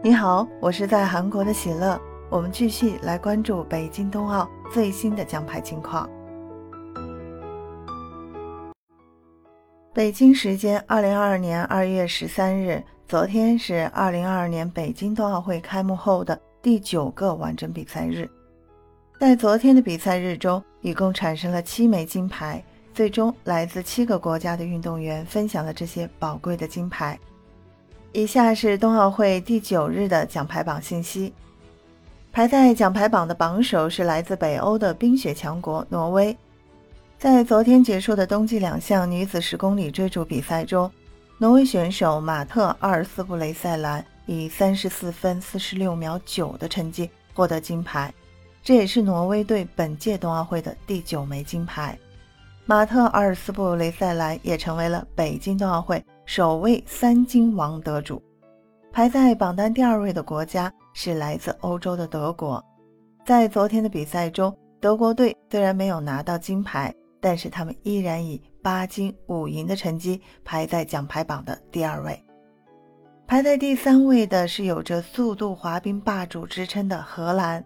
[0.00, 2.00] 你好，我是在韩国的喜乐。
[2.30, 6.08] 我们继续来关注北京冬奥最新的奖牌情况。
[9.92, 18.30] 北京时间二零二二年二月十三日，昨天是二零二二年北京冬奥会开幕后的第九个完整比赛日。
[19.18, 22.62] 在昨天的比赛日中，一共产生了七枚金牌，
[22.94, 27.18] 最终来自七个国家的运动员分享了这些宝贵的金牌。
[28.12, 31.32] 以下是冬奥会第九日的奖牌榜信息。
[32.32, 36.34] 排在奖牌榜的榜首是来自北欧的冰雪强国挪威。
[37.18, 40.90] 在昨天结束的冬季两项女子十公里追逐比赛中，
[41.36, 48.12] 挪威选手马特·阿尔斯布雷塞兰以三十四分四十六秒九的成绩获得金牌，
[48.62, 51.98] 这也是挪威队本届冬奥会的第九枚金牌。
[52.64, 56.02] 马特·阿尔斯布雷塞兰也成为了北京冬奥会。
[56.28, 58.22] 首位三金王得主，
[58.92, 62.62] 排在榜单第二位的国家是来自欧洲的德国。
[63.24, 72.22] 在昨天的比赛中，德国队虽然没有拿到金牌，但是他们依然以八金五银的成绩排在奖牌榜的第二位。
[73.26, 77.64] 排在第三位的是有着速度滑冰霸主之称的荷兰。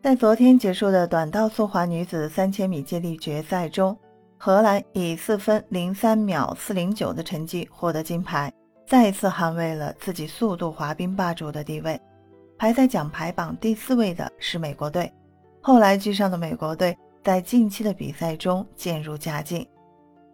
[0.00, 3.98] 在昨天结束的短道速滑女子三千米接力决赛中。
[4.44, 8.52] 荷兰以四分零三秒四零九的成绩获得金牌，
[8.84, 11.96] 再一次捍卫了自己速度滑冰霸主的地位。
[12.58, 15.12] 排在奖牌榜第四位的是美国队，
[15.60, 19.64] 后来居上的美国队在近期的比赛中渐入佳境。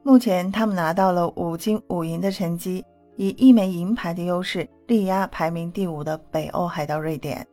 [0.02, 2.82] 目前他们拿到了五金五银的成绩，
[3.16, 7.46] 以一枚银牌的优势力压排名第五的北欧海盗瑞典。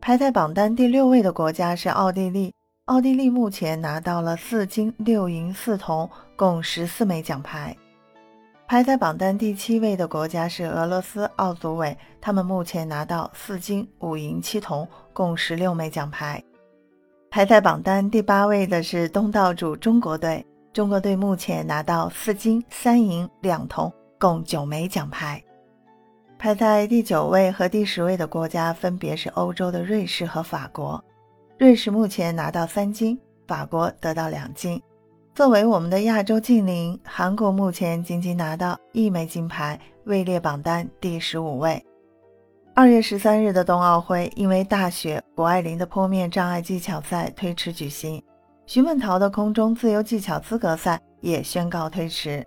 [0.00, 2.52] 排在榜单第六位的国家是奥地利。
[2.90, 7.76] 奥地利目前拿到了四金六银四铜，共十四枚奖牌。
[8.66, 16.42] 排在榜单第七位的国家是俄罗斯奥组委，他们目前拿到四金五银七铜，共十六枚奖牌。
[17.30, 25.40] 排在榜单第八位的是东道主中国队，中国队目前拿到四金三银两铜，共九枚奖牌。
[26.40, 31.00] 排在第九位和第十位的国家分别是欧洲的瑞士和法国。
[31.60, 34.80] 瑞士目前拿到三金，法国得到两金。
[35.34, 41.84] 作为我们的亚洲近邻，韩国目前仅仅拿到一枚金牌，位列榜单第十五位。
[42.74, 48.24] 二月十三日的冬奥会因为大雪，谷爱凌的坡面障碍技巧赛推迟举行，
[48.64, 52.42] 徐梦桃的空中自由技巧资格赛也宣告推迟。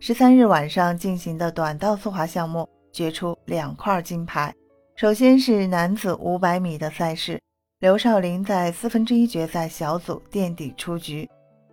[0.00, 4.52] 十三日晚上进行的短道速滑项目决出两块金牌，
[4.96, 7.40] 首先是男子五百米的赛事。
[7.80, 11.26] 刘少林在四分之一决赛小组垫底出局，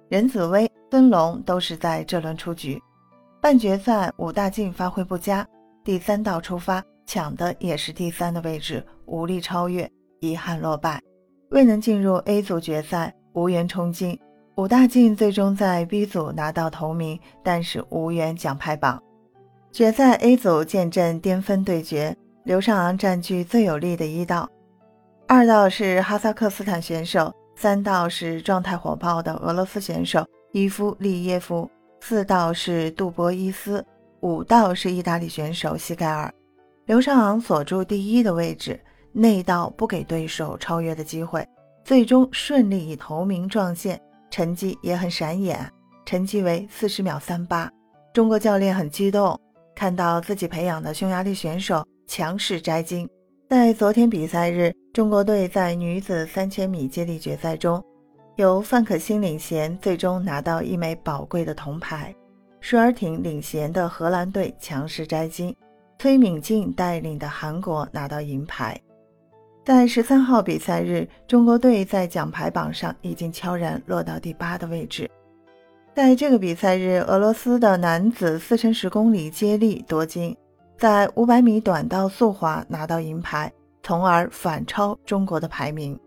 [0.07, 2.81] 任子威、孙龙都是在这轮出局。
[3.41, 5.45] 半决赛武大靖发挥不佳，
[5.83, 9.89] 第三道出发抢的也是第三的位置，无力超越，
[10.21, 11.01] 遗憾落败，
[11.49, 14.17] 未能进入 A 组决赛，无缘冲金。
[14.55, 19.03] 武大靖最终在 B 组拿到头名，但是无缘奖牌榜。
[19.73, 24.49] 决赛 A 组见证巅峰对决，刘尚昂占据最有利的一道。
[25.29, 33.85] 二道是哈萨克斯坦选手，三道是状态火爆的俄罗斯选手伊夫利耶夫，四道是杜博伊斯，
[34.21, 36.33] 五道是意大利选手西盖尔。
[36.85, 38.79] 刘尚昂锁住第一的位置，
[39.11, 41.45] 内道不给对手超越的机会，
[41.83, 44.01] 最终顺利以头名撞线，
[44.31, 45.69] 成绩也很闪眼，
[46.05, 47.69] 成绩为四十秒三八。
[48.13, 49.37] 中国教练很激动，
[49.75, 53.05] 看到自己培养的匈牙利选手强势摘金。
[53.49, 57.81] 在昨天比赛日，中国队在女子三千米接力决赛中，
[58.35, 62.13] 由范可新领衔，最终拿到一枚宝贵的铜牌。
[62.59, 65.55] 舒尔廷领衔的荷兰队强势摘金，
[65.97, 68.77] 崔敏静带领的韩国拿到银牌。
[69.63, 75.09] 在十三号比赛日，中国队在奖牌榜上已经悄然落到第八的位置。
[75.95, 80.35] 在这个比赛日，俄罗斯的男子四乘十公里接力夺金。
[80.77, 83.51] 在五百米短道速滑拿到银牌，
[83.81, 85.99] 从而反超中国的排名。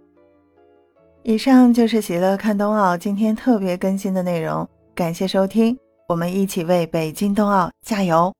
[1.23, 5.77] 以上就是喜乐看冬奥今天特别更新的内容，感谢收听，
[6.09, 8.33] 我们一起为北京冬奥加油！